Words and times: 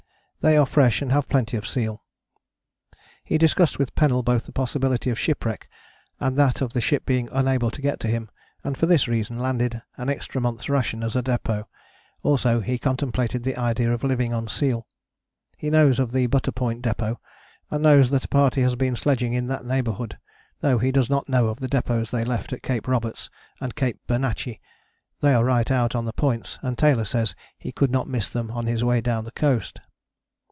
They 0.43 0.57
are 0.57 0.65
fresh 0.65 1.03
and 1.03 1.11
they 1.11 1.13
have 1.13 1.29
plenty 1.29 1.55
of 1.55 1.67
seal. 1.67 2.01
He 3.23 3.37
discussed 3.37 3.77
with 3.77 3.93
Pennell 3.93 4.23
both 4.23 4.47
the 4.47 4.51
possibility 4.51 5.11
of 5.11 5.19
shipwreck 5.19 5.69
and 6.19 6.35
that 6.35 6.61
of 6.61 6.73
the 6.73 6.81
ship 6.81 7.05
being 7.05 7.29
unable 7.31 7.69
to 7.69 7.79
get 7.79 7.99
to 7.99 8.07
him, 8.07 8.27
and 8.63 8.75
for 8.75 8.87
this 8.87 9.07
reason 9.07 9.37
landed 9.37 9.83
an 9.97 10.09
extra 10.09 10.41
month's 10.41 10.67
rations 10.67 11.03
as 11.05 11.15
a 11.15 11.21
depôt; 11.21 11.65
also 12.23 12.59
he 12.59 12.79
contemplated 12.79 13.43
the 13.43 13.55
idea 13.55 13.93
of 13.93 14.03
living 14.03 14.33
on 14.33 14.47
seal. 14.47 14.87
He 15.59 15.69
knows 15.69 15.99
of 15.99 16.11
the 16.11 16.25
Butter 16.25 16.51
Point 16.51 16.81
Depôt, 16.81 17.17
and 17.69 17.83
knows 17.83 18.09
that 18.09 18.25
a 18.25 18.27
party 18.27 18.63
has 18.63 18.75
been 18.75 18.95
sledging 18.95 19.33
in 19.33 19.45
that 19.45 19.63
neighbourhood: 19.63 20.17
though 20.61 20.79
he 20.79 20.91
does 20.91 21.07
not 21.07 21.29
know 21.29 21.49
of 21.49 21.59
the 21.59 21.69
depôts 21.69 22.09
they 22.09 22.25
left 22.25 22.51
at 22.51 22.63
Cape 22.63 22.87
Roberts 22.87 23.29
and 23.59 23.75
Cape 23.75 23.99
Bernacchi, 24.07 24.59
they 25.19 25.35
are 25.35 25.45
right 25.45 25.69
out 25.69 25.93
on 25.93 26.05
the 26.05 26.13
Points 26.13 26.57
and 26.63 26.79
Taylor 26.79 27.05
says 27.05 27.35
he 27.59 27.71
could 27.71 27.91
not 27.91 28.09
miss 28.09 28.27
them 28.27 28.49
on 28.49 28.65
his 28.65 28.83
way 28.83 29.01
down 29.01 29.23
the 29.23 29.31
coast." 29.33 29.79